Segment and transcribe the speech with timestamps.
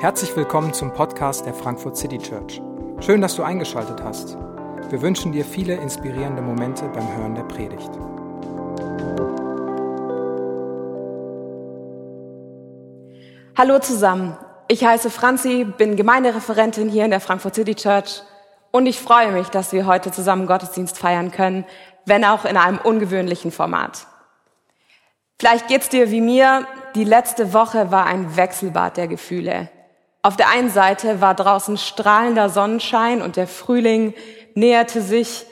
[0.00, 2.62] Herzlich willkommen zum Podcast der Frankfurt City Church.
[3.00, 4.36] Schön, dass du eingeschaltet hast.
[4.88, 7.90] Wir wünschen dir viele inspirierende Momente beim Hören der Predigt.
[13.58, 14.36] Hallo zusammen,
[14.68, 18.22] ich heiße Franzi, bin Gemeindereferentin hier in der Frankfurt City Church
[18.70, 21.64] und ich freue mich, dass wir heute zusammen Gottesdienst feiern können,
[22.04, 24.06] wenn auch in einem ungewöhnlichen Format.
[25.38, 29.68] Vielleicht geht's dir wie mir, die letzte Woche war ein Wechselbad der Gefühle.
[30.22, 34.14] Auf der einen Seite war draußen strahlender Sonnenschein und der Frühling
[34.54, 35.44] näherte sich.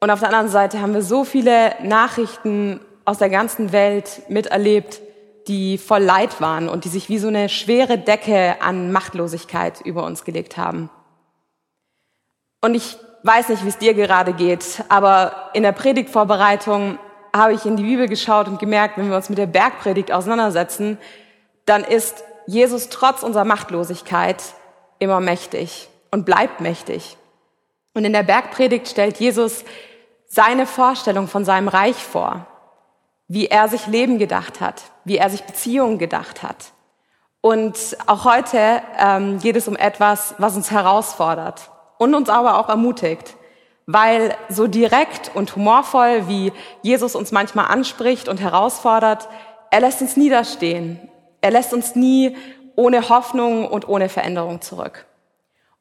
[0.00, 5.00] Und auf der anderen Seite haben wir so viele Nachrichten aus der ganzen Welt miterlebt,
[5.48, 10.04] die voll Leid waren und die sich wie so eine schwere Decke an Machtlosigkeit über
[10.04, 10.90] uns gelegt haben.
[12.60, 16.98] Und ich weiß nicht, wie es dir gerade geht, aber in der Predigtvorbereitung
[17.34, 20.98] habe ich in die Bibel geschaut und gemerkt, wenn wir uns mit der Bergpredigt auseinandersetzen,
[21.64, 24.42] dann ist Jesus trotz unserer Machtlosigkeit
[24.98, 27.16] immer mächtig und bleibt mächtig.
[27.94, 29.64] Und in der Bergpredigt stellt Jesus
[30.26, 32.46] seine Vorstellung von seinem Reich vor,
[33.28, 36.72] wie er sich Leben gedacht hat, wie er sich Beziehungen gedacht hat.
[37.40, 42.68] Und auch heute ähm, geht es um etwas, was uns herausfordert und uns aber auch
[42.68, 43.34] ermutigt,
[43.86, 46.52] weil so direkt und humorvoll, wie
[46.82, 49.28] Jesus uns manchmal anspricht und herausfordert,
[49.70, 51.08] er lässt uns niederstehen
[51.42, 52.34] er lässt uns nie
[52.76, 55.04] ohne Hoffnung und ohne Veränderung zurück.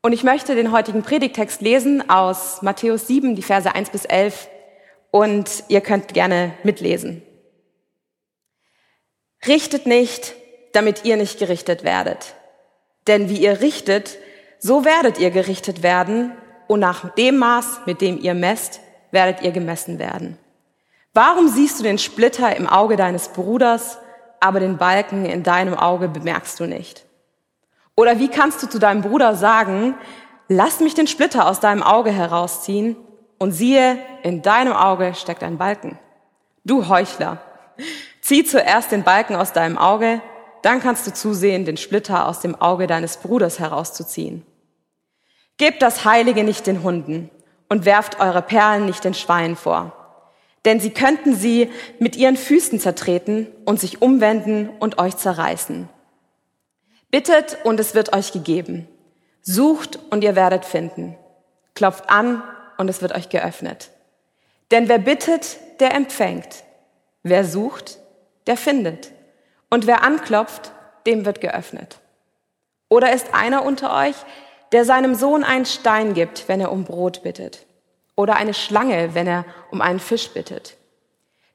[0.02, 4.49] Und ich möchte den heutigen Predigtext lesen aus Matthäus 7, die Verse 1 bis 11.
[5.11, 7.22] Und ihr könnt gerne mitlesen.
[9.47, 10.35] Richtet nicht,
[10.73, 12.33] damit ihr nicht gerichtet werdet.
[13.07, 14.17] Denn wie ihr richtet,
[14.59, 16.35] so werdet ihr gerichtet werden.
[16.72, 18.80] Und nach dem Maß, mit dem ihr messt,
[19.11, 20.38] werdet ihr gemessen werden.
[21.13, 23.97] Warum siehst du den Splitter im Auge deines Bruders
[24.39, 27.03] aber den Balken in deinem Auge bemerkst du nicht?
[27.97, 29.95] Oder wie kannst du zu deinem Bruder sagen,
[30.47, 32.95] lass mich den Splitter aus deinem Auge herausziehen
[33.38, 36.00] und siehe, in deinem Auge steckt ein Balken?
[36.63, 37.40] Du Heuchler,
[38.22, 40.22] zieh zuerst den Balken aus deinem Auge,
[40.62, 44.45] dann kannst du zusehen, den Splitter aus dem Auge deines Bruders herauszuziehen.
[45.61, 47.29] Gebt das Heilige nicht den Hunden
[47.69, 49.94] und werft eure Perlen nicht den Schweinen vor
[50.66, 55.89] denn sie könnten sie mit ihren Füßen zertreten und sich umwenden und euch zerreißen.
[57.09, 58.88] Bittet und es wird euch gegeben.
[59.41, 61.17] Sucht und ihr werdet finden.
[61.73, 62.44] Klopft an
[62.77, 63.89] und es wird euch geöffnet.
[64.69, 66.63] Denn wer bittet, der empfängt.
[67.23, 67.97] Wer sucht,
[68.47, 69.11] der findet.
[69.69, 70.71] Und wer anklopft,
[71.07, 72.00] dem wird geöffnet.
[72.88, 74.16] Oder ist einer unter euch,
[74.71, 77.65] der seinem Sohn einen Stein gibt, wenn er um Brot bittet?
[78.15, 80.77] oder eine Schlange, wenn er um einen Fisch bittet.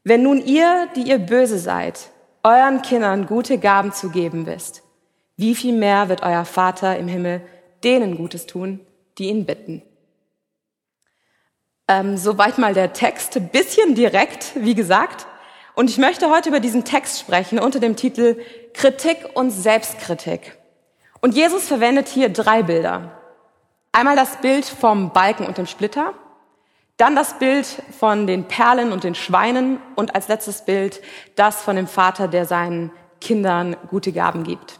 [0.05, 2.11] Wenn nun ihr, die ihr böse seid,
[2.43, 4.83] euren Kindern gute Gaben zu geben wisst,
[5.37, 7.43] wie viel mehr wird euer Vater im Himmel
[7.85, 8.81] denen Gutes tun,
[9.19, 9.83] die ihn bitten?
[11.89, 15.27] Ähm, soweit mal der Text, bisschen direkt, wie gesagt.
[15.75, 18.41] Und ich möchte heute über diesen Text sprechen unter dem Titel
[18.73, 20.57] Kritik und Selbstkritik.
[21.21, 23.13] Und Jesus verwendet hier drei Bilder.
[23.93, 26.13] Einmal das Bild vom Balken und dem Splitter,
[26.97, 27.67] dann das Bild
[27.99, 31.03] von den Perlen und den Schweinen und als letztes Bild
[31.35, 32.91] das von dem Vater, der seinen
[33.21, 34.79] Kindern gute Gaben gibt.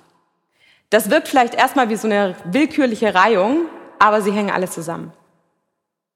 [0.91, 3.67] Das wirkt vielleicht erstmal wie so eine willkürliche Reihung,
[3.99, 5.13] aber sie hängen alle zusammen.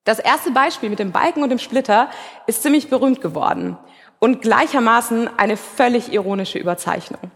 [0.04, 2.08] Das erste Beispiel mit dem Balken und dem Splitter
[2.46, 3.76] ist ziemlich berühmt geworden
[4.18, 7.30] und gleichermaßen eine völlig ironische Überzeichnung.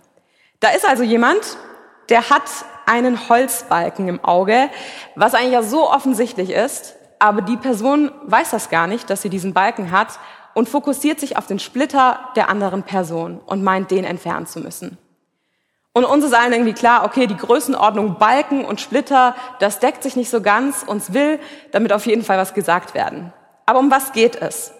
[0.61, 1.59] Da ist also jemand,
[2.09, 2.43] der hat
[2.87, 4.69] einen Holzbalken im Auge,
[5.15, 9.31] was eigentlich ja so offensichtlich ist, aber die Person weiß das gar nicht, dass sie
[9.31, 10.19] diesen Balken hat
[10.53, 14.99] und fokussiert sich auf den Splitter der anderen Person und meint, den entfernen zu müssen.
[15.93, 20.17] Und uns ist allen irgendwie klar, okay, die Größenordnung Balken und Splitter, das deckt sich
[20.17, 20.83] nicht so ganz.
[20.83, 21.39] Uns will
[21.71, 23.33] damit auf jeden Fall was gesagt werden.
[23.65, 24.73] Aber um was geht es?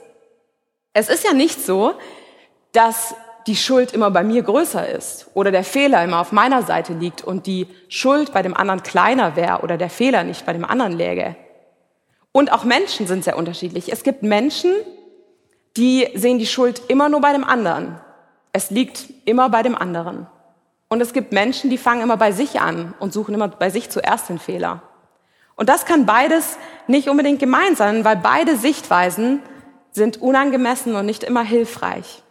[0.93, 1.95] Es ist ja nicht so,
[2.73, 3.15] dass
[3.47, 7.23] die Schuld immer bei mir größer ist oder der Fehler immer auf meiner Seite liegt
[7.23, 10.93] und die Schuld bei dem anderen kleiner wäre oder der Fehler nicht bei dem anderen
[10.93, 11.37] läge.
[12.33, 13.93] Und auch Menschen sind sehr unterschiedlich.
[13.93, 14.73] Es gibt Menschen,
[15.77, 18.01] die sehen die Schuld immer nur bei dem anderen.
[18.53, 20.27] Es liegt immer bei dem anderen.
[20.89, 23.91] Und es gibt Menschen, die fangen immer bei sich an und suchen immer bei sich
[23.91, 24.83] zuerst den Fehler.
[25.57, 26.59] Und das kann beides
[26.89, 29.41] nicht unbedingt gemeint sein, weil beide Sichtweisen
[29.93, 32.24] sind unangemessen und nicht immer hilfreich.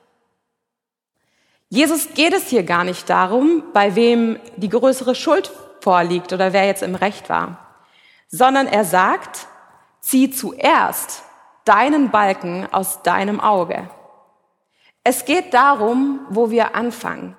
[1.73, 6.67] Jesus geht es hier gar nicht darum, bei wem die größere Schuld vorliegt oder wer
[6.67, 7.57] jetzt im Recht war,
[8.27, 9.47] sondern er sagt,
[9.99, 11.23] zieh zuerst
[11.65, 13.89] deinen Balken aus deinem Auge.
[15.03, 17.35] Es geht darum, wo wir anfangen.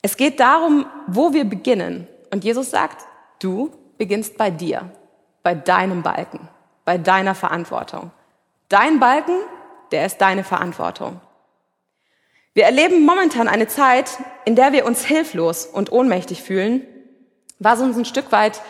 [0.00, 2.06] Es geht darum, wo wir beginnen.
[2.30, 3.04] Und Jesus sagt,
[3.40, 4.92] du beginnst bei dir,
[5.42, 6.48] bei deinem Balken,
[6.84, 8.12] bei deiner Verantwortung.
[8.68, 9.40] Dein Balken,
[9.90, 11.20] der ist deine Verantwortung.
[12.52, 16.84] Wir erleben momentan eine Zeit, in der wir uns hilflos und ohnmächtig fühlen,
[17.60, 18.60] was uns ein Stück weit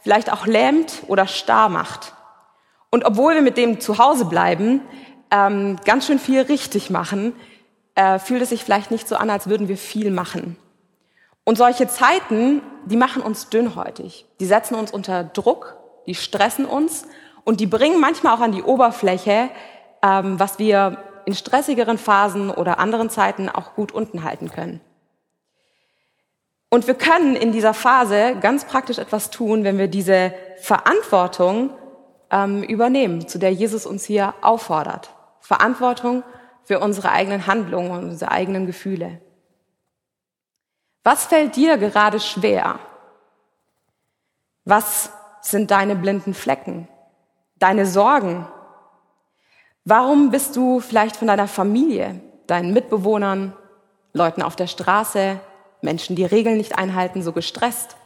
[0.00, 2.14] vielleicht auch lähmt oder starr macht.
[2.90, 4.80] Und obwohl wir mit dem Zuhause bleiben,
[5.30, 7.34] ähm, ganz schön viel richtig machen,
[7.94, 10.56] äh, fühlt es sich vielleicht nicht so an, als würden wir viel machen.
[11.44, 14.26] Und solche Zeiten, die machen uns dünnhäutig.
[14.40, 17.06] Die setzen uns unter Druck, die stressen uns
[17.44, 19.50] und die bringen manchmal auch an die Oberfläche,
[20.02, 24.80] ähm, was wir in stressigeren Phasen oder anderen Zeiten auch gut unten halten können.
[26.70, 31.70] Und wir können in dieser Phase ganz praktisch etwas tun, wenn wir diese Verantwortung
[32.30, 35.10] ähm, übernehmen, zu der Jesus uns hier auffordert.
[35.40, 36.22] Verantwortung
[36.64, 39.20] für unsere eigenen Handlungen und unsere eigenen Gefühle.
[41.04, 42.78] Was fällt dir gerade schwer?
[44.64, 46.88] Was sind deine blinden Flecken?
[47.56, 48.46] Deine Sorgen?
[49.88, 53.56] Warum bist du vielleicht von deiner Familie, deinen Mitbewohnern,
[54.12, 55.38] Leuten auf der Straße,
[55.80, 57.96] Menschen, die Regeln nicht einhalten, so gestresst?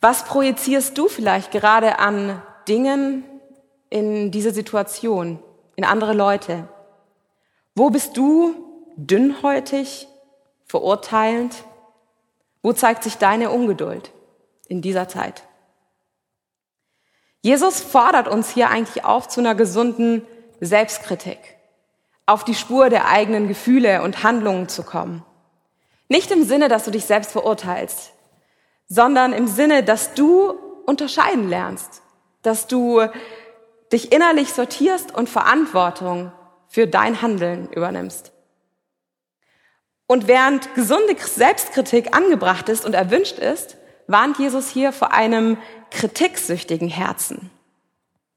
[0.00, 3.24] Was projizierst du vielleicht gerade an Dingen
[3.90, 5.38] in diese Situation,
[5.76, 6.66] in andere Leute?
[7.74, 8.54] Wo bist du
[8.96, 10.08] dünnhäutig,
[10.64, 11.62] verurteilend?
[12.62, 14.12] Wo zeigt sich deine Ungeduld
[14.66, 15.42] in dieser Zeit?
[17.44, 20.26] Jesus fordert uns hier eigentlich auf zu einer gesunden
[20.62, 21.38] Selbstkritik,
[22.24, 25.22] auf die Spur der eigenen Gefühle und Handlungen zu kommen.
[26.08, 28.12] Nicht im Sinne, dass du dich selbst verurteilst,
[28.88, 30.54] sondern im Sinne, dass du
[30.86, 32.00] unterscheiden lernst,
[32.40, 33.02] dass du
[33.92, 36.32] dich innerlich sortierst und Verantwortung
[36.68, 38.32] für dein Handeln übernimmst.
[40.06, 43.76] Und während gesunde Selbstkritik angebracht ist und erwünscht ist,
[44.06, 45.58] warnt Jesus hier vor einem
[45.94, 47.50] kritiksüchtigen Herzen.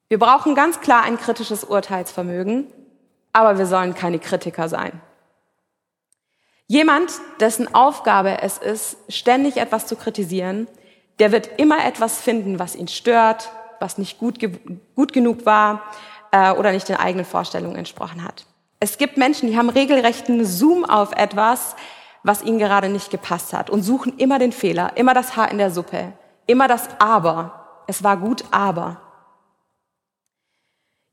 [0.07, 2.67] Wir brauchen ganz klar ein kritisches Urteilsvermögen,
[3.33, 5.01] aber wir sollen keine Kritiker sein.
[6.67, 10.67] Jemand, dessen Aufgabe es ist, ständig etwas zu kritisieren,
[11.19, 13.49] der wird immer etwas finden, was ihn stört,
[13.79, 14.37] was nicht gut,
[14.95, 15.81] gut genug war
[16.31, 18.45] äh, oder nicht den eigenen Vorstellungen entsprochen hat.
[18.79, 21.75] Es gibt Menschen, die haben regelrechten Zoom auf etwas,
[22.21, 25.57] was ihnen gerade nicht gepasst hat und suchen immer den Fehler, immer das Haar in
[25.57, 26.13] der Suppe,
[26.47, 27.83] immer das Aber.
[27.85, 29.01] Es war gut, aber.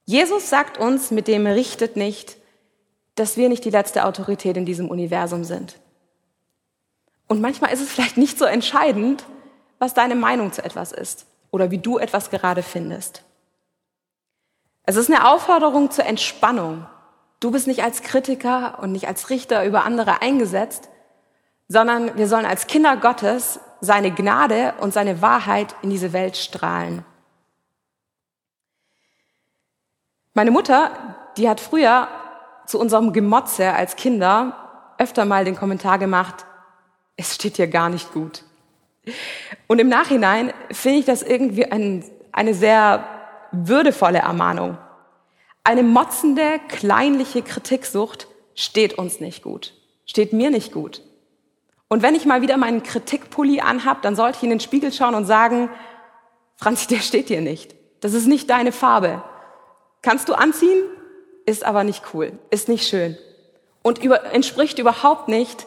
[0.06, 2.36] Jesus sagt uns mit dem richtet nicht,
[3.14, 5.78] dass wir nicht die letzte Autorität in diesem Universum sind.
[7.28, 9.25] Und manchmal ist es vielleicht nicht so entscheidend,
[9.78, 13.22] was deine Meinung zu etwas ist oder wie du etwas gerade findest.
[14.84, 16.87] Es ist eine Aufforderung zur Entspannung.
[17.40, 20.90] Du bist nicht als Kritiker und nicht als Richter über andere eingesetzt,
[21.69, 27.04] sondern wir sollen als Kinder Gottes seine Gnade und seine Wahrheit in diese Welt strahlen.
[30.32, 32.08] Meine Mutter, die hat früher
[32.66, 36.46] zu unserem Gemotze als Kinder öfter mal den Kommentar gemacht,
[37.16, 38.42] es steht hier gar nicht gut.
[39.66, 43.04] Und im Nachhinein finde ich das irgendwie ein, eine sehr
[43.52, 44.78] würdevolle Ermahnung.
[45.62, 51.02] Eine motzende, kleinliche Kritiksucht steht uns nicht gut, steht mir nicht gut.
[51.88, 55.14] Und wenn ich mal wieder meinen Kritikpulli anhab, dann sollte ich in den Spiegel schauen
[55.14, 55.71] und sagen,
[56.57, 57.75] Franzi, der steht dir nicht.
[58.00, 59.23] Das ist nicht deine Farbe.
[60.03, 60.83] Kannst du anziehen,
[61.47, 63.17] ist aber nicht cool, ist nicht schön
[63.85, 65.67] und über, entspricht überhaupt nicht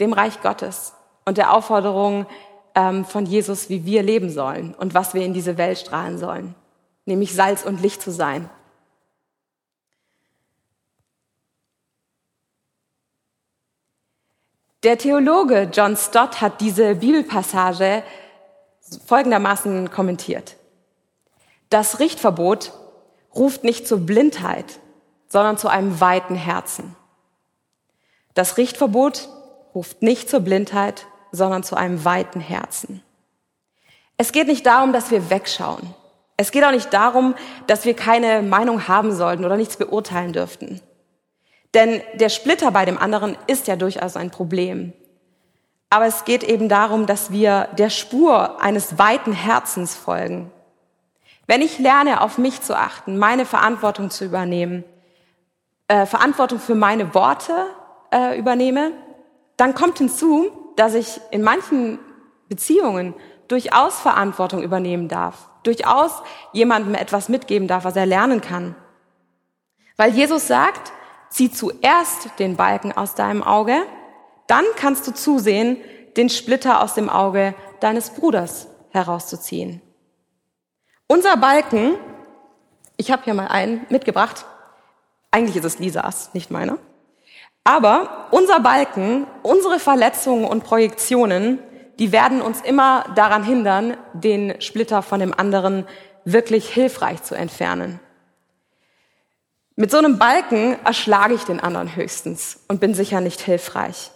[0.00, 0.94] dem Reich Gottes
[1.26, 2.26] und der Aufforderung
[2.74, 6.54] ähm, von Jesus, wie wir leben sollen und was wir in diese Welt strahlen sollen,
[7.04, 8.48] nämlich Salz und Licht zu sein.
[14.84, 18.04] Der Theologe John Stott hat diese Bibelpassage
[19.06, 20.54] folgendermaßen kommentiert.
[21.68, 22.72] Das Richtverbot
[23.34, 24.78] ruft nicht zur Blindheit,
[25.26, 26.94] sondern zu einem weiten Herzen.
[28.34, 29.28] Das Richtverbot
[29.74, 33.02] ruft nicht zur Blindheit, sondern zu einem weiten Herzen.
[34.16, 35.92] Es geht nicht darum, dass wir wegschauen.
[36.36, 37.34] Es geht auch nicht darum,
[37.66, 40.80] dass wir keine Meinung haben sollten oder nichts beurteilen dürften.
[41.74, 44.92] Denn der Splitter bei dem anderen ist ja durchaus ein Problem.
[45.90, 50.50] Aber es geht eben darum, dass wir der Spur eines weiten Herzens folgen.
[51.46, 54.84] Wenn ich lerne, auf mich zu achten, meine Verantwortung zu übernehmen,
[55.88, 57.66] äh, Verantwortung für meine Worte
[58.12, 58.92] äh, übernehme,
[59.56, 61.98] dann kommt hinzu, dass ich in manchen
[62.48, 63.14] Beziehungen
[63.48, 66.22] durchaus Verantwortung übernehmen darf, durchaus
[66.52, 68.74] jemandem etwas mitgeben darf, was er lernen kann.
[69.96, 70.92] Weil Jesus sagt,
[71.30, 73.82] zieh zuerst den Balken aus deinem Auge,
[74.46, 75.76] dann kannst du zusehen,
[76.16, 79.80] den Splitter aus dem Auge deines Bruders herauszuziehen.
[81.06, 81.94] Unser Balken,
[82.96, 84.44] ich habe hier mal einen mitgebracht,
[85.30, 86.78] eigentlich ist es Lisas, nicht meiner.
[87.64, 91.58] Aber unser Balken, unsere Verletzungen und Projektionen,
[91.98, 95.86] die werden uns immer daran hindern, den Splitter von dem anderen
[96.24, 98.00] wirklich hilfreich zu entfernen.
[99.80, 104.10] Mit so einem Balken erschlage ich den anderen höchstens und bin sicher nicht hilfreich.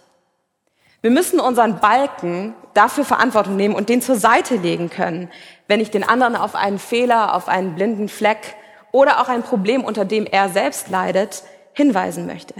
[0.99, 5.31] Wir müssen unseren Balken dafür Verantwortung nehmen und den zur Seite legen können,
[5.69, 8.57] wenn ich den anderen auf einen Fehler, auf einen blinden Fleck
[8.91, 12.55] oder auch ein Problem, unter dem er selbst leidet, hinweisen möchte.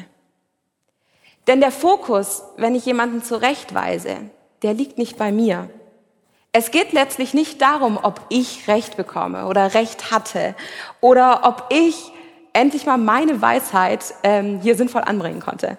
[1.47, 4.15] Denn der Fokus, wenn ich jemanden zurechtweise,
[4.61, 5.69] der liegt nicht bei mir.
[6.53, 10.55] Es geht letztlich nicht darum, ob ich Recht bekomme oder Recht hatte
[11.01, 12.13] oder ob ich
[12.53, 15.77] endlich mal meine Weisheit ähm, hier sinnvoll anbringen konnte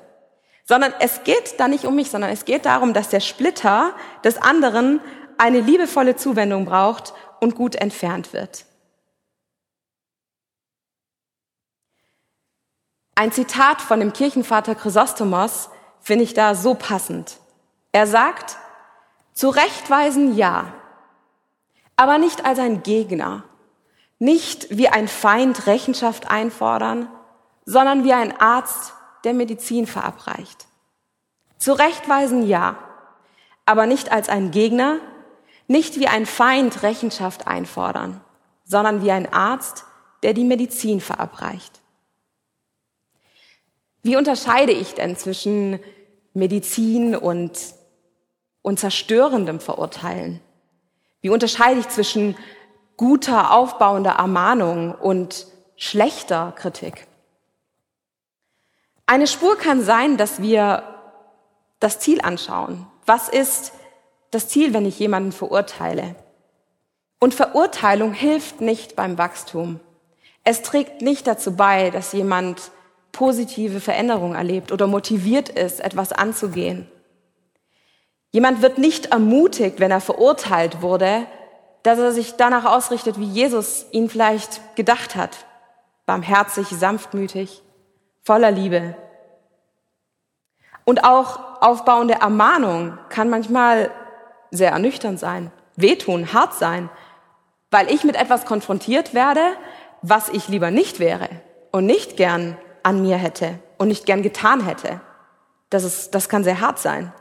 [0.64, 4.38] sondern es geht da nicht um mich, sondern es geht darum, dass der Splitter des
[4.38, 5.00] anderen
[5.36, 8.64] eine liebevolle Zuwendung braucht und gut entfernt wird.
[13.14, 15.68] Ein Zitat von dem Kirchenvater Chrysostomos
[16.00, 17.38] finde ich da so passend.
[17.92, 18.56] Er sagt,
[19.34, 20.72] zurechtweisen ja,
[21.96, 23.44] aber nicht als ein Gegner,
[24.18, 27.08] nicht wie ein Feind Rechenschaft einfordern,
[27.64, 28.92] sondern wie ein Arzt
[29.24, 30.66] der Medizin verabreicht.
[31.58, 32.78] Zurechtweisen ja,
[33.66, 34.98] aber nicht als ein Gegner,
[35.66, 38.20] nicht wie ein Feind Rechenschaft einfordern,
[38.64, 39.84] sondern wie ein Arzt,
[40.22, 41.80] der die Medizin verabreicht.
[44.02, 45.80] Wie unterscheide ich denn zwischen
[46.34, 47.52] Medizin und,
[48.60, 50.40] und zerstörendem Verurteilen?
[51.22, 52.36] Wie unterscheide ich zwischen
[52.96, 55.46] guter, aufbauender Ermahnung und
[55.76, 57.06] schlechter Kritik?
[59.06, 60.82] Eine Spur kann sein, dass wir
[61.80, 62.86] das Ziel anschauen.
[63.04, 63.72] Was ist
[64.30, 66.14] das Ziel, wenn ich jemanden verurteile?
[67.20, 69.80] Und Verurteilung hilft nicht beim Wachstum.
[70.42, 72.70] Es trägt nicht dazu bei, dass jemand
[73.12, 76.88] positive Veränderungen erlebt oder motiviert ist, etwas anzugehen.
[78.30, 81.26] Jemand wird nicht ermutigt, wenn er verurteilt wurde,
[81.84, 85.44] dass er sich danach ausrichtet, wie Jesus ihn vielleicht gedacht hat.
[86.06, 87.62] Barmherzig, sanftmütig,
[88.24, 88.96] voller Liebe.
[90.84, 93.90] Und auch aufbauende Ermahnung kann manchmal
[94.50, 96.88] sehr ernüchternd sein, wehtun, hart sein,
[97.70, 99.42] weil ich mit etwas konfrontiert werde,
[100.00, 101.28] was ich lieber nicht wäre
[101.70, 105.00] und nicht gern an mir hätte und nicht gern getan hätte.
[105.68, 107.12] Das, ist, das kann sehr hart sein.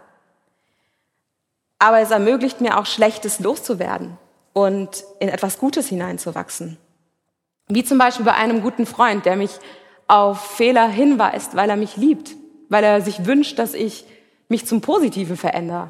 [1.80, 4.18] Aber es ermöglicht mir auch Schlechtes loszuwerden
[4.54, 6.78] und in etwas Gutes hineinzuwachsen.
[7.68, 9.52] Wie zum Beispiel bei einem guten Freund, der mich
[10.08, 12.32] auf Fehler hinweist, weil er mich liebt,
[12.70, 14.06] weil er sich wünscht, dass ich
[14.48, 15.90] mich zum Positiven verändere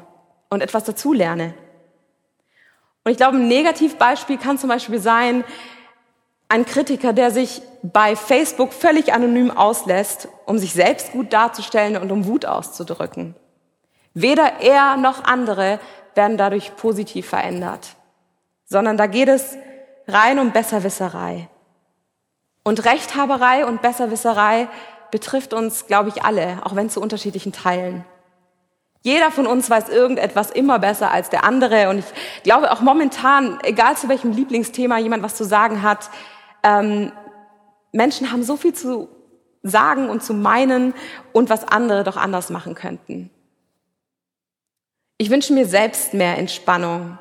[0.50, 1.54] und etwas dazulerne.
[3.04, 5.44] Und ich glaube, ein Negativbeispiel kann zum Beispiel sein,
[6.48, 12.10] ein Kritiker, der sich bei Facebook völlig anonym auslässt, um sich selbst gut darzustellen und
[12.10, 13.34] um Wut auszudrücken.
[14.14, 15.80] Weder er noch andere
[16.14, 17.96] werden dadurch positiv verändert,
[18.64, 19.56] sondern da geht es
[20.06, 21.48] rein um Besserwisserei.
[22.62, 24.68] Und Rechthaberei und Besserwisserei
[25.10, 28.04] betrifft uns, glaube ich, alle, auch wenn zu unterschiedlichen Teilen.
[29.02, 31.90] Jeder von uns weiß irgendetwas immer besser als der andere.
[31.90, 36.08] Und ich glaube auch momentan, egal zu welchem Lieblingsthema jemand was zu sagen hat,
[36.62, 37.12] ähm,
[37.92, 39.08] Menschen haben so viel zu
[39.62, 40.94] sagen und zu meinen
[41.32, 43.30] und was andere doch anders machen könnten.
[45.18, 47.18] Ich wünsche mir selbst mehr Entspannung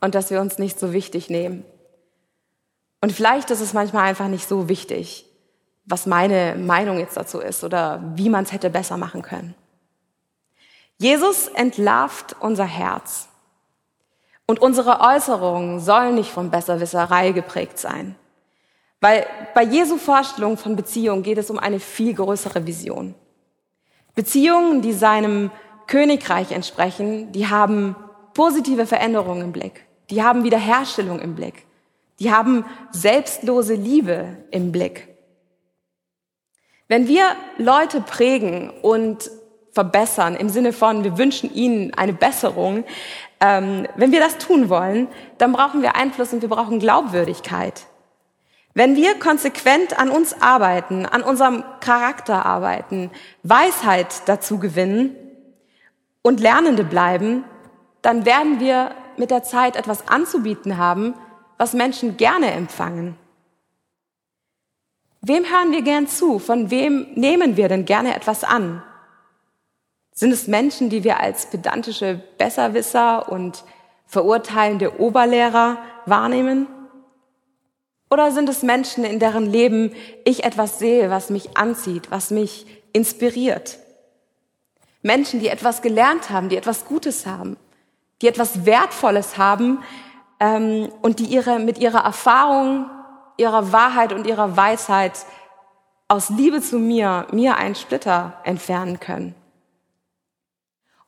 [0.00, 1.64] und dass wir uns nicht so wichtig nehmen.
[3.00, 5.26] Und vielleicht ist es manchmal einfach nicht so wichtig,
[5.84, 9.54] was meine Meinung jetzt dazu ist oder wie man es hätte besser machen können.
[10.98, 13.28] Jesus entlarvt unser Herz.
[14.46, 18.16] Und unsere Äußerungen sollen nicht von Besserwisserei geprägt sein.
[19.00, 23.14] Weil bei Jesu Vorstellung von Beziehungen geht es um eine viel größere Vision.
[24.14, 25.50] Beziehungen, die seinem
[25.86, 27.96] Königreich entsprechen, die haben
[28.34, 29.86] positive Veränderungen im Blick.
[30.10, 31.66] Die haben Wiederherstellung im Blick.
[32.18, 35.08] Die haben selbstlose Liebe im Blick.
[36.88, 37.24] Wenn wir
[37.56, 39.30] Leute prägen und
[39.72, 42.84] verbessern, im Sinne von, wir wünschen ihnen eine Besserung,
[43.40, 47.86] ähm, wenn wir das tun wollen, dann brauchen wir Einfluss und wir brauchen Glaubwürdigkeit.
[48.74, 53.10] Wenn wir konsequent an uns arbeiten, an unserem Charakter arbeiten,
[53.42, 55.16] Weisheit dazu gewinnen
[56.22, 57.44] und Lernende bleiben,
[58.02, 61.14] dann werden wir mit der Zeit etwas anzubieten haben,
[61.58, 63.16] was Menschen gerne empfangen.
[65.20, 66.38] Wem hören wir gern zu?
[66.38, 68.82] Von wem nehmen wir denn gerne etwas an?
[70.12, 73.62] Sind es Menschen, die wir als pedantische Besserwisser und
[74.06, 76.66] verurteilende Oberlehrer wahrnehmen?
[78.10, 82.66] Oder sind es Menschen, in deren Leben ich etwas sehe, was mich anzieht, was mich
[82.94, 83.78] inspiriert?
[85.02, 87.56] Menschen, die etwas gelernt haben, die etwas Gutes haben,
[88.20, 89.82] die etwas Wertvolles haben
[90.38, 92.90] ähm, und die ihre, mit ihrer Erfahrung,
[93.36, 95.12] ihrer Wahrheit und ihrer Weisheit
[96.08, 99.34] aus Liebe zu mir, mir einen Splitter entfernen können.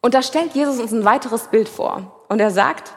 [0.01, 2.25] Und da stellt Jesus uns ein weiteres Bild vor.
[2.29, 2.93] Und er sagt,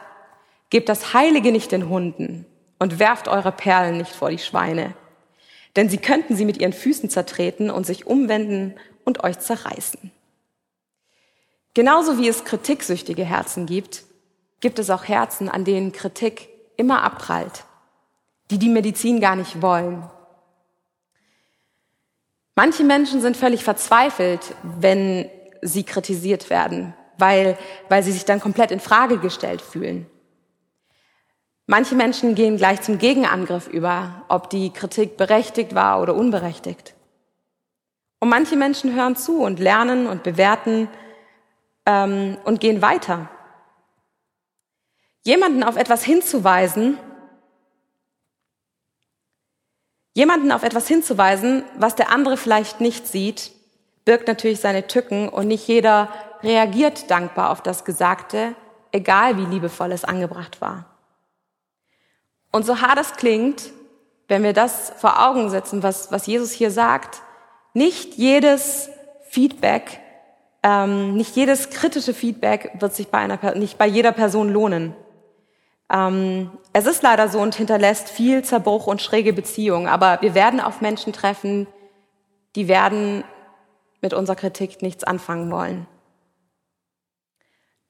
[0.70, 2.46] gebt das Heilige nicht den Hunden
[2.78, 4.94] und werft eure Perlen nicht vor die Schweine.
[5.76, 10.10] Denn sie könnten sie mit ihren Füßen zertreten und sich umwenden und euch zerreißen.
[11.74, 14.05] Genauso wie es kritiksüchtige Herzen gibt,
[14.66, 17.62] gibt es auch Herzen, an denen Kritik immer abprallt,
[18.50, 20.02] die die Medizin gar nicht wollen.
[22.56, 25.30] Manche Menschen sind völlig verzweifelt, wenn
[25.62, 27.56] sie kritisiert werden, weil,
[27.88, 30.06] weil sie sich dann komplett in Frage gestellt fühlen.
[31.66, 36.96] Manche Menschen gehen gleich zum Gegenangriff über, ob die Kritik berechtigt war oder unberechtigt.
[38.18, 40.88] Und manche Menschen hören zu und lernen und bewerten
[41.86, 43.30] ähm, und gehen weiter.
[45.26, 46.98] Jemanden auf etwas hinzuweisen,
[50.14, 53.50] jemanden auf etwas hinzuweisen, was der andere vielleicht nicht sieht,
[54.04, 56.10] birgt natürlich seine Tücken und nicht jeder
[56.44, 58.54] reagiert dankbar auf das Gesagte,
[58.92, 60.84] egal wie liebevoll es angebracht war.
[62.52, 63.72] Und so hart es klingt,
[64.28, 67.20] wenn wir das vor Augen setzen, was, was Jesus hier sagt,
[67.74, 68.90] nicht jedes
[69.28, 69.98] Feedback,
[70.62, 74.94] ähm, nicht jedes kritische Feedback wird sich bei einer, nicht bei jeder Person lohnen.
[75.92, 80.60] Ähm, es ist leider so und hinterlässt viel Zerbruch und schräge Beziehungen, aber wir werden
[80.60, 81.66] auf Menschen treffen,
[82.56, 83.24] die werden
[84.00, 85.86] mit unserer Kritik nichts anfangen wollen.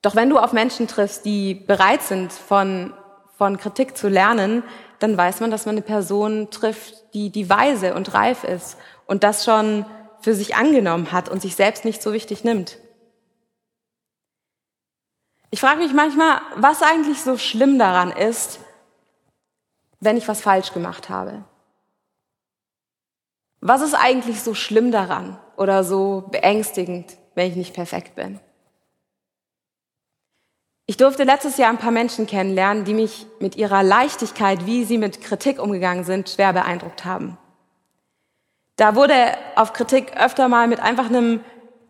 [0.02, 2.92] Doch wenn du auf Menschen triffst, die bereit sind, von,
[3.36, 4.62] von Kritik zu lernen,
[4.99, 9.25] dann weiß man, dass man eine Person trifft, die, die weise und reif ist und
[9.25, 9.84] das schon
[10.21, 12.78] für sich angenommen hat und sich selbst nicht so wichtig nimmt.
[15.56, 18.60] Ich frage mich manchmal, was eigentlich so schlimm daran ist,
[20.00, 21.45] wenn ich was falsch gemacht habe.
[23.62, 28.38] Was ist eigentlich so schlimm daran oder so beängstigend, wenn ich nicht perfekt bin?
[30.84, 34.99] Ich durfte letztes Jahr ein paar Menschen kennenlernen, die mich mit ihrer Leichtigkeit, wie sie
[34.99, 37.38] mit Kritik umgegangen sind, schwer beeindruckt haben.
[38.76, 39.14] Da wurde
[39.54, 41.40] auf Kritik öfter mal mit einfach einem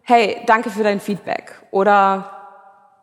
[0.03, 2.36] Hey, danke für dein Feedback oder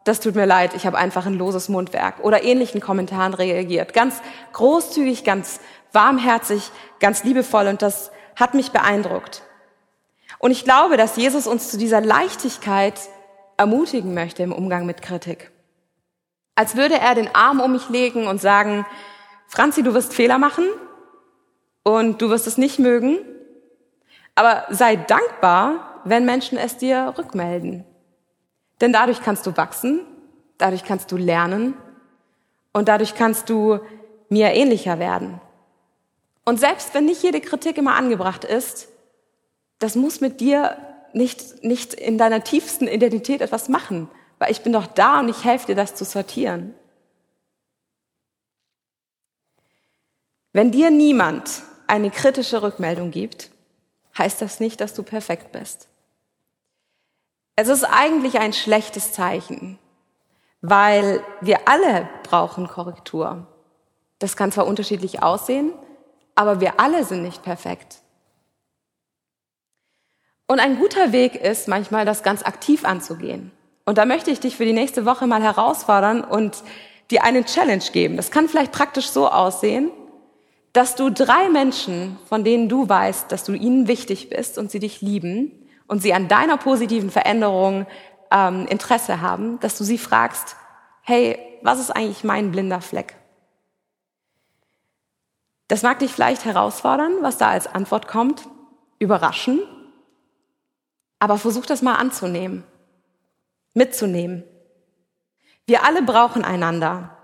[0.03, 3.93] das tut mir leid, ich habe einfach ein loses Mundwerk oder ähnlichen Kommentaren reagiert.
[3.93, 5.59] Ganz großzügig, ganz
[5.93, 9.43] warmherzig, ganz liebevoll und das hat mich beeindruckt.
[10.39, 12.99] Und ich glaube, dass Jesus uns zu dieser Leichtigkeit
[13.55, 15.51] ermutigen möchte im Umgang mit Kritik.
[16.55, 18.85] Als würde er den Arm um mich legen und sagen,
[19.47, 20.65] Franzi, du wirst Fehler machen
[21.83, 23.19] und du wirst es nicht mögen,
[24.35, 27.85] aber sei dankbar, wenn Menschen es dir rückmelden.
[28.83, 30.01] Denn dadurch kannst du wachsen,
[30.57, 31.73] dadurch kannst du lernen
[32.73, 33.79] und dadurch kannst du
[34.27, 35.39] mir ähnlicher werden.
[36.43, 38.89] Und selbst wenn nicht jede Kritik immer angebracht ist,
[39.79, 40.75] das muss mit dir
[41.13, 45.45] nicht, nicht in deiner tiefsten Identität etwas machen, weil ich bin doch da und ich
[45.45, 46.73] helfe dir, das zu sortieren.
[50.51, 53.49] Wenn dir niemand eine kritische Rückmeldung gibt,
[54.17, 55.87] heißt das nicht, dass du perfekt bist.
[57.55, 59.77] Es ist eigentlich ein schlechtes Zeichen,
[60.61, 63.45] weil wir alle brauchen Korrektur.
[64.17, 65.71] Das kann zwar unterschiedlich aussehen,
[66.33, 67.99] aber wir alle sind nicht perfekt.
[70.47, 73.51] Und ein guter Weg ist manchmal, das ganz aktiv anzugehen.
[73.85, 76.63] Und da möchte ich dich für die nächste Woche mal herausfordern und
[77.11, 78.17] dir eine Challenge geben.
[78.17, 79.91] Das kann vielleicht praktisch so aussehen,
[80.71, 84.79] dass du drei Menschen, von denen du weißt, dass du ihnen wichtig bist und sie
[84.79, 85.62] dich lieben,
[85.93, 87.85] und sie an deiner positiven Veränderung
[88.31, 90.55] ähm, Interesse haben, dass du sie fragst,
[91.03, 93.13] hey, was ist eigentlich mein blinder Fleck?
[95.67, 98.49] Das mag dich vielleicht herausfordern, was da als Antwort kommt,
[98.97, 99.59] überraschen,
[101.19, 102.63] aber versuch das mal anzunehmen,
[103.75, 104.43] mitzunehmen.
[105.67, 107.15] Wir alle brauchen einander.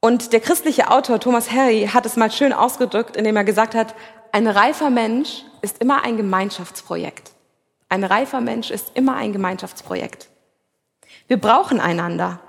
[0.00, 3.94] Und der christliche Autor Thomas Harry hat es mal schön ausgedrückt, indem er gesagt hat,
[4.32, 7.35] ein reifer Mensch ist immer ein Gemeinschaftsprojekt.
[7.88, 10.28] Ein reifer Mensch ist immer ein Gemeinschaftsprojekt.
[11.28, 12.40] Wir brauchen einander.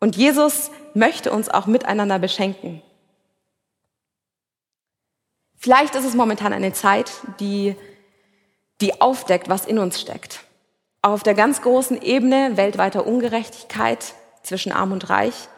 [0.00, 2.82] Und Jesus möchte uns auch miteinander beschenken.
[5.56, 7.76] Vielleicht ist es momentan eine Zeit, die,
[8.80, 10.40] die aufdeckt, was in uns steckt.
[11.02, 15.48] Auf der ganz großen Ebene weltweiter Ungerechtigkeit zwischen Arm und Reich.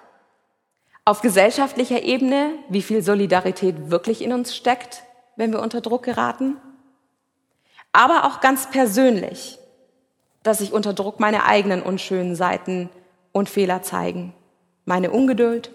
[1.07, 5.05] Auf gesellschaftlicher Ebene, wie viel Solidarität wirklich in uns steckt,
[5.37, 6.57] wenn wir unter Druck geraten.
[7.94, 9.61] Aber auch ganz persönlich,
[10.42, 12.90] dass sich unter Druck meine eigenen unschönen Seiten
[13.30, 14.35] und Fehler zeigen.
[14.85, 15.70] Meine Ungeduld,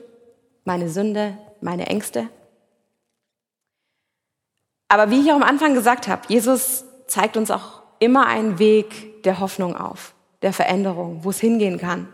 [0.66, 2.28] meine Sünde, meine Ängste.
[4.90, 9.24] Aber wie ich auch am Anfang gesagt habe, Jesus zeigt uns auch immer einen Weg
[9.24, 12.10] der Hoffnung auf, der Veränderung, wo es hingehen kann.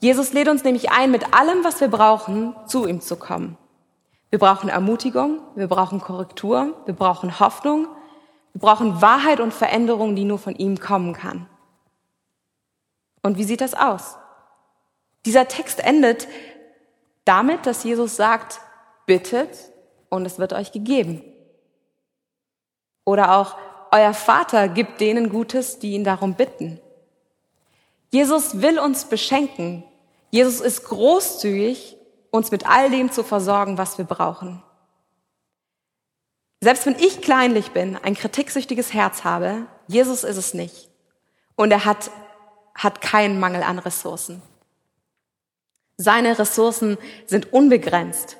[0.00, 3.56] Jesus lädt uns nämlich ein, mit allem, was wir brauchen, zu ihm zu kommen.
[4.30, 7.86] Wir brauchen Ermutigung, wir brauchen Korrektur, wir brauchen Hoffnung,
[8.52, 11.48] wir brauchen Wahrheit und Veränderung, die nur von ihm kommen kann.
[13.22, 14.16] Und wie sieht das aus?
[15.26, 16.26] Dieser Text endet
[17.24, 18.60] damit, dass Jesus sagt,
[19.06, 19.70] bittet
[20.08, 21.22] und es wird euch gegeben.
[23.04, 23.56] Oder auch,
[23.92, 26.80] euer Vater gibt denen Gutes, die ihn darum bitten.
[28.10, 29.84] Jesus will uns beschenken.
[30.30, 31.96] Jesus ist großzügig,
[32.30, 34.62] uns mit all dem zu versorgen, was wir brauchen.
[36.60, 40.90] Selbst wenn ich kleinlich bin, ein kritiksüchtiges Herz habe, Jesus ist es nicht.
[41.56, 42.10] Und er hat,
[42.74, 44.42] hat keinen Mangel an Ressourcen.
[45.96, 48.36] Seine Ressourcen sind unbegrenzt.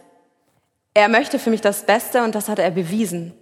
[0.93, 3.35] Er möchte für mich das Beste und das hat er bewiesen.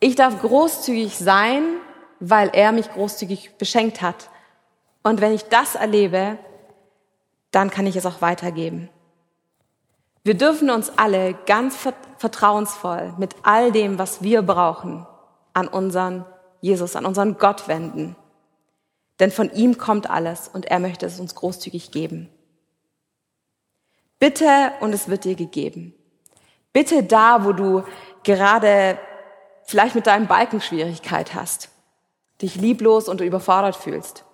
[0.00, 1.62] Ich darf großzügig sein,
[2.20, 4.30] weil er mich großzügig beschenkt hat.
[5.02, 6.38] Und wenn ich das erlebe,
[7.50, 8.88] dann kann ich es auch weitergeben.
[10.24, 11.76] Wir dürfen uns alle ganz
[12.16, 15.06] vertrauensvoll mit all dem, was wir brauchen,
[15.52, 16.24] an unseren
[16.62, 18.16] Jesus, an unseren Gott wenden.
[19.20, 22.30] Denn von ihm kommt alles und er möchte es uns großzügig geben.
[24.18, 25.94] Bitte und es wird dir gegeben.
[26.72, 27.84] Bitte da, wo du
[28.22, 28.98] gerade
[29.64, 31.68] vielleicht mit deinem Balken Schwierigkeit hast,
[32.40, 34.24] dich lieblos und überfordert fühlst.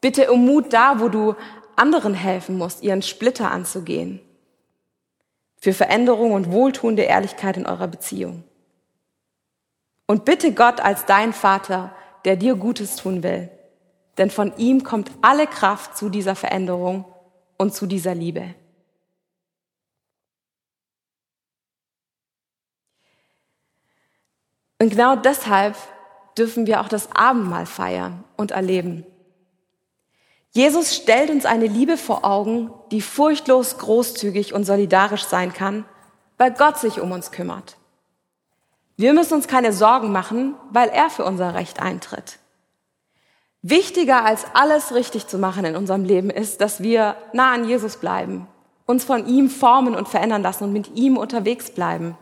[0.00, 1.34] Bitte um Mut da, wo du
[1.74, 4.20] anderen helfen musst, ihren Splitter anzugehen.
[5.66, 8.44] Für Veränderung und wohltuende Ehrlichkeit in eurer Beziehung.
[10.06, 11.92] Und bitte Gott als dein Vater,
[12.24, 13.50] der dir Gutes tun will.
[14.16, 17.04] Denn von ihm kommt alle Kraft zu dieser Veränderung
[17.58, 18.54] und zu dieser Liebe.
[24.80, 25.74] Und genau deshalb
[26.38, 29.04] dürfen wir auch das Abendmahl feiern und erleben.
[30.52, 35.84] Jesus stellt uns eine Liebe vor Augen, die furchtlos großzügig und solidarisch sein kann,
[36.38, 37.76] weil Gott sich um uns kümmert.
[38.96, 42.38] Wir müssen uns keine Sorgen machen, weil er für unser Recht eintritt.
[43.60, 47.96] Wichtiger als alles richtig zu machen in unserem Leben ist, dass wir nah an Jesus
[47.96, 48.46] bleiben,
[48.86, 52.16] uns von ihm formen und verändern lassen und mit ihm unterwegs bleiben.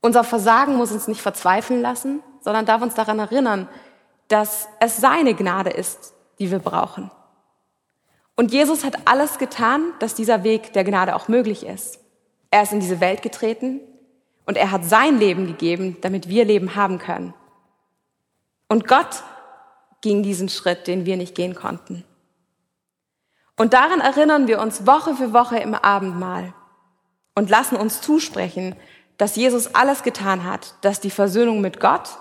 [0.00, 3.68] Unser Versagen muss uns nicht verzweifeln lassen, sondern darf uns daran erinnern,
[4.28, 7.10] dass es seine Gnade ist, die wir brauchen.
[8.36, 12.00] Und Jesus hat alles getan, dass dieser Weg der Gnade auch möglich ist.
[12.50, 13.80] Er ist in diese Welt getreten
[14.44, 17.34] und er hat sein Leben gegeben, damit wir Leben haben können.
[18.68, 19.22] Und Gott
[20.02, 22.04] ging diesen Schritt, den wir nicht gehen konnten.
[23.56, 26.52] Und daran erinnern wir uns Woche für Woche im Abendmahl
[27.34, 28.76] und lassen uns zusprechen,
[29.16, 32.18] dass Jesus alles getan hat, dass die Versöhnung mit Gott,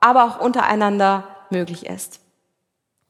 [0.00, 2.21] aber auch untereinander möglich ist.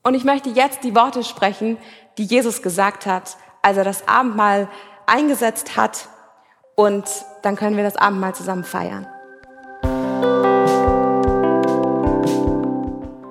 [0.03, 1.77] Und ich möchte jetzt die Worte sprechen,
[2.19, 4.67] die Jesus gesagt hat, als er das Abendmahl
[5.07, 6.09] eingesetzt hat.
[6.75, 7.05] Und
[7.43, 9.07] dann können wir das Abendmahl zusammen feiern.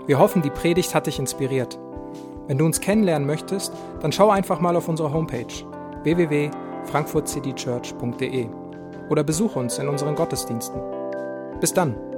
[0.08, 1.78] Wir hoffen, die Predigt hat dich inspiriert.
[2.48, 5.46] Wenn du uns kennenlernen möchtest, dann schau einfach mal auf unsere Homepage
[6.04, 8.50] www.frankfurtcitychurch.de
[9.10, 10.82] oder besuche uns in unseren Gottesdiensten.
[11.60, 12.11] Bis dann!